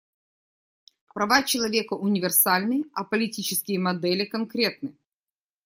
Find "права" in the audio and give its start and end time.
1.13-1.43